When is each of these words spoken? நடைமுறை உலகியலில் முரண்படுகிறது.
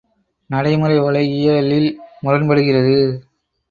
நடைமுறை 0.49 0.97
உலகியலில் 0.99 1.89
முரண்படுகிறது. 2.23 2.97